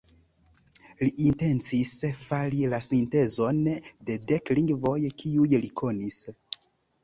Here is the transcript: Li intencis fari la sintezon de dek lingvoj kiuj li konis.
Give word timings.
Li 1.03 1.09
intencis 1.25 1.91
fari 2.23 2.63
la 2.73 2.81
sintezon 2.87 3.61
de 4.09 4.19
dek 4.33 4.53
lingvoj 4.61 4.99
kiuj 5.23 5.49
li 5.55 5.75
konis. 5.85 6.23